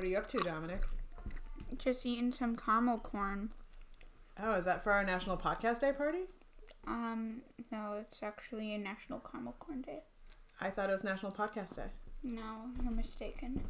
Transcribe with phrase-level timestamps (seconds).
[0.00, 0.82] What are you up to, Dominic?
[1.76, 3.50] Just eating some caramel corn.
[4.42, 6.20] Oh, is that for our National Podcast Day party?
[6.86, 9.98] Um, no, it's actually a National Caramel Corn Day.
[10.58, 11.90] I thought it was National Podcast Day.
[12.22, 13.62] No, you're mistaken.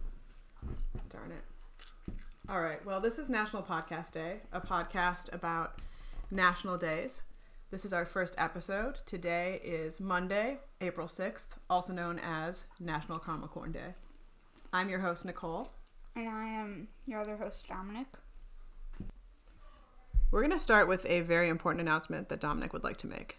[1.08, 2.14] Darn it.
[2.48, 2.86] All right.
[2.86, 5.80] Well, this is National Podcast Day, a podcast about
[6.30, 7.24] national days.
[7.72, 8.98] This is our first episode.
[9.04, 13.94] Today is Monday, April 6th, also known as National Caramel Corn Day.
[14.72, 15.72] I'm your host, Nicole.
[16.14, 18.06] And I am your other host, Dominic.
[20.30, 23.38] We're going to start with a very important announcement that Dominic would like to make.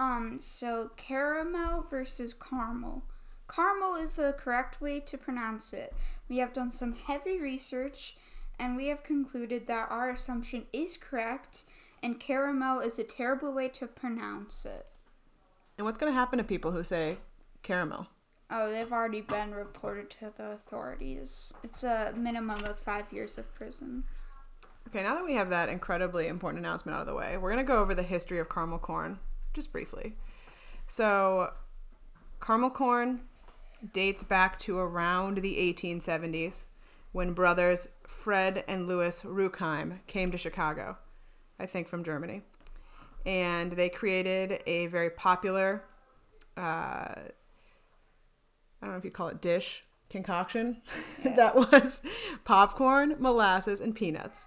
[0.00, 3.04] Um, so caramel versus caramel.
[3.48, 5.94] Caramel is the correct way to pronounce it.
[6.28, 8.16] We have done some heavy research
[8.58, 11.64] and we have concluded that our assumption is correct
[12.02, 14.86] and caramel is a terrible way to pronounce it.
[15.78, 17.18] And what's going to happen to people who say
[17.62, 18.08] caramel?
[18.54, 21.54] Oh, they've already been reported to the authorities.
[21.64, 24.04] It's a minimum of five years of prison.
[24.88, 27.64] Okay, now that we have that incredibly important announcement out of the way, we're going
[27.64, 29.20] to go over the history of caramel corn
[29.54, 30.16] just briefly.
[30.86, 31.54] So,
[32.42, 33.20] caramel corn
[33.90, 36.66] dates back to around the 1870s
[37.12, 40.98] when brothers Fred and Louis Rueckheim came to Chicago,
[41.58, 42.42] I think from Germany.
[43.24, 45.84] And they created a very popular,
[46.56, 47.14] uh,
[48.82, 50.82] I don't know if you call it dish, concoction
[51.24, 52.00] that was
[52.44, 54.46] popcorn, molasses, and peanuts.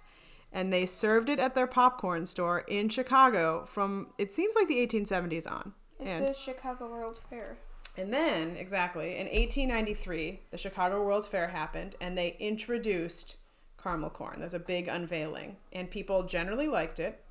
[0.52, 4.86] And they served it at their popcorn store in Chicago from, it seems like the
[4.86, 5.72] 1870s on.
[5.98, 7.56] It's And- the Chicago World Fair.
[7.96, 13.36] and then, exactly, in 1893, the Chicago World's Fair happened and they introduced
[13.82, 14.40] caramel corn.
[14.40, 17.24] There's a big unveiling, and people generally liked it,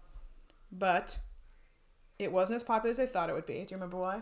[0.72, 1.20] but
[2.18, 3.56] it wasn't as popular as they thought it would be.
[3.56, 4.22] Do you remember why?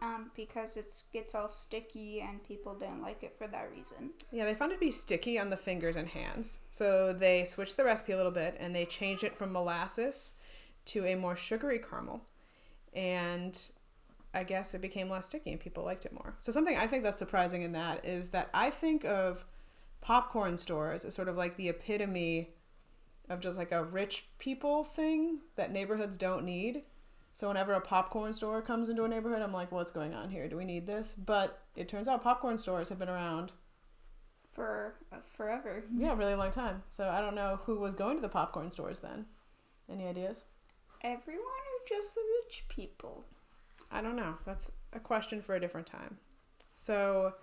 [0.00, 4.10] Um, because it gets all sticky and people didn't like it for that reason.
[4.30, 6.60] Yeah, they found it to be sticky on the fingers and hands.
[6.70, 10.34] So they switched the recipe a little bit and they changed it from molasses
[10.86, 12.22] to a more sugary caramel.
[12.94, 13.60] And
[14.32, 16.36] I guess it became less sticky and people liked it more.
[16.38, 19.44] So something I think that's surprising in that is that I think of
[20.00, 22.50] popcorn stores as sort of like the epitome
[23.28, 26.82] of just like a rich people thing that neighborhoods don't need.
[27.38, 30.48] So whenever a popcorn store comes into a neighborhood, I'm like, what's going on here?
[30.48, 31.14] Do we need this?
[31.16, 33.52] But it turns out popcorn stores have been around
[34.50, 35.84] For uh, forever.
[35.96, 36.82] yeah, a really long time.
[36.90, 39.26] So I don't know who was going to the popcorn stores then.
[39.88, 40.42] Any ideas?
[41.02, 43.24] Everyone or just the rich people?
[43.92, 44.34] I don't know.
[44.44, 46.18] That's a question for a different time.
[46.74, 47.34] So,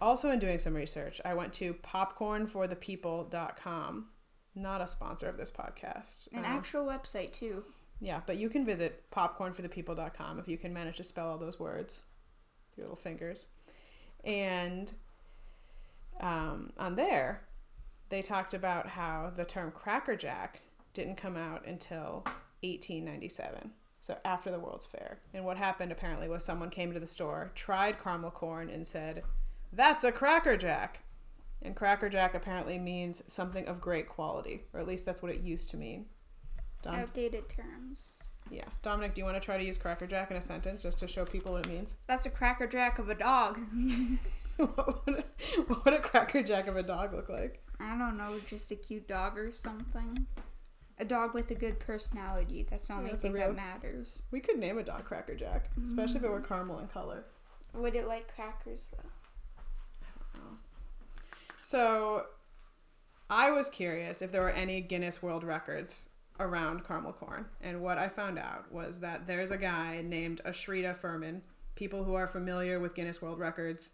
[0.00, 4.06] also in doing some research, I went to popcornforthepeople.com.
[4.54, 6.28] Not a sponsor of this podcast.
[6.32, 7.64] An Um, actual website too.
[8.00, 12.02] Yeah, but you can visit popcornforthepeople.com if you can manage to spell all those words
[12.70, 13.46] with your little fingers.
[14.24, 14.92] And
[16.20, 17.42] um, on there,
[18.08, 20.60] they talked about how the term Cracker Jack
[20.92, 22.24] didn't come out until
[22.62, 23.70] 1897.
[24.00, 25.18] So after the World's Fair.
[25.34, 29.22] And what happened apparently was someone came to the store, tried caramel corn, and said,
[29.72, 31.00] That's a Cracker Jack.
[31.62, 35.42] And Cracker Jack apparently means something of great quality, or at least that's what it
[35.42, 36.06] used to mean.
[36.82, 38.30] Dom- Outdated terms.
[38.50, 38.64] yeah.
[38.82, 41.08] Dominic, do you want to try to use Cracker Jack in a sentence just to
[41.08, 41.96] show people what it means?
[42.06, 43.60] That's a cracker jack of a dog.
[44.56, 45.24] what, would a,
[45.66, 47.62] what would a Cracker Jack of a dog look like?
[47.78, 50.26] I don't know, just a cute dog or something.
[50.98, 52.66] A dog with a good personality.
[52.68, 54.22] That's the only that's thing real- that matters.
[54.30, 56.48] We could name a dog Cracker Jack, especially if it were mm.
[56.48, 57.24] caramel in color.
[57.74, 59.08] Would it like crackers though?
[60.02, 60.56] I don't know.
[61.62, 62.26] So,
[63.30, 66.08] I was curious if there were any Guinness World Records
[66.40, 70.96] around caramel corn, and what I found out was that there's a guy named Ashrita
[70.96, 71.42] Furman.
[71.76, 73.90] People who are familiar with Guinness World Records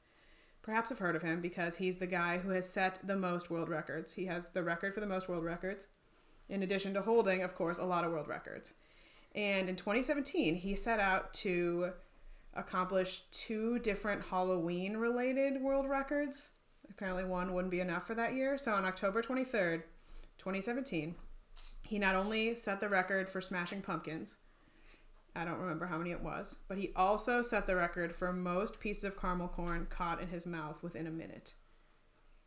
[0.62, 3.68] perhaps have heard of him because he's the guy who has set the most world
[3.68, 4.14] records.
[4.14, 5.86] He has the record for the most world records,
[6.48, 8.74] in addition to holding, of course, a lot of world records.
[9.34, 11.92] And in 2017, he set out to
[12.54, 16.50] accomplish two different Halloween related world records.
[16.90, 18.58] Apparently, one wouldn't be enough for that year.
[18.58, 19.82] So, on October 23rd,
[20.38, 21.14] 2017,
[21.86, 24.36] he not only set the record for smashing pumpkins,
[25.34, 28.80] I don't remember how many it was, but he also set the record for most
[28.80, 31.54] pieces of caramel corn caught in his mouth within a minute.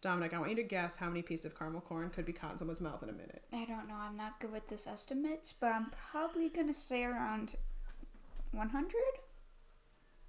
[0.02, 2.54] Dominic, I want you to guess how many pieces of caramel corn could be caught
[2.54, 3.44] in someone's mouth in a minute.
[3.52, 3.96] I don't know.
[3.96, 7.56] I'm not good with this estimates, but I'm probably gonna say around
[8.52, 8.94] 100.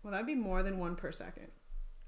[0.02, 1.48] Well, that'd be more than one per second.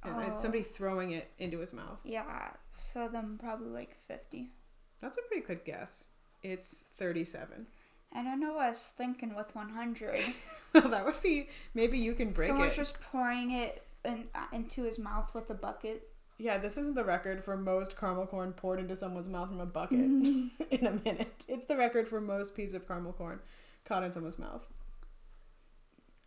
[0.02, 0.20] And Oh.
[0.20, 2.00] It's somebody throwing it into his mouth.
[2.04, 4.52] Yeah, so then probably like 50.
[5.00, 6.08] That's a pretty good guess.
[6.42, 7.66] It's 37.
[8.14, 10.20] I don't know what I was thinking with 100.
[10.74, 12.76] well, that would be maybe you can break Someone's it.
[12.76, 16.08] just pouring it in, uh, into his mouth with a bucket.
[16.38, 19.66] Yeah, this isn't the record for most caramel corn poured into someone's mouth from a
[19.66, 21.44] bucket in a minute.
[21.46, 23.38] It's the record for most piece of caramel corn
[23.84, 24.66] caught in someone's mouth.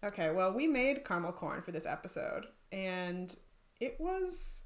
[0.03, 3.35] Okay, well, we made caramel corn for this episode, and
[3.79, 4.61] it was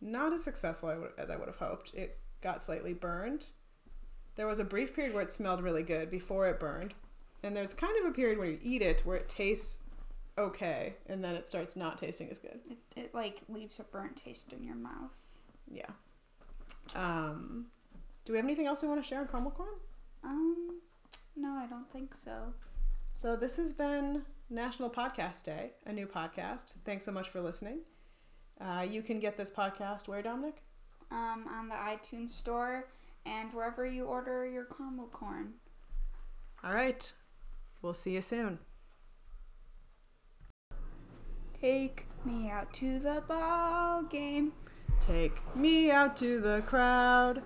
[0.00, 1.94] not as successful as I would have hoped.
[1.94, 3.46] It got slightly burned.
[4.36, 6.94] There was a brief period where it smelled really good before it burned,
[7.42, 9.78] and there's kind of a period where you eat it where it tastes
[10.38, 12.60] okay, and then it starts not tasting as good.
[12.70, 15.22] It, it like leaves a burnt taste in your mouth.
[15.70, 15.90] Yeah.
[16.94, 17.66] Um,
[18.24, 19.68] do we have anything else we want to share on caramel corn?
[20.24, 20.80] Um,
[21.36, 22.54] no, I don't think so.
[23.14, 26.72] So this has been National Podcast Day, a new podcast.
[26.84, 27.80] Thanks so much for listening.
[28.60, 30.62] Uh, you can get this podcast where, Dominic?
[31.10, 32.86] Um, on the iTunes store
[33.26, 35.54] and wherever you order your caramel corn.
[36.64, 37.12] All right.
[37.80, 38.58] We'll see you soon.
[41.60, 44.52] Take me out to the ball game.
[45.00, 47.42] Take me out to the crowd.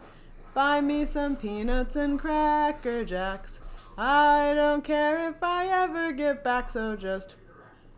[0.54, 3.60] Buy me some peanuts and cracker jacks.
[3.98, 7.34] I don't care if I ever get back, so just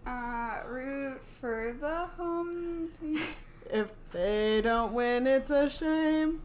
[0.07, 3.21] Uh, root for the home team.
[3.71, 6.41] if they don't win, it's a shame.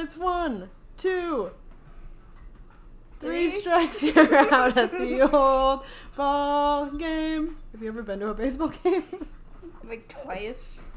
[0.00, 1.50] It's one, two,
[3.20, 3.60] three Three?
[3.60, 5.84] strikes, you're out at the old
[6.16, 7.56] ball game.
[7.72, 9.26] Have you ever been to a baseball game?
[9.84, 10.90] like twice.